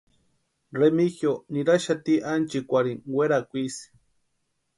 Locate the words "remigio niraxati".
0.79-2.13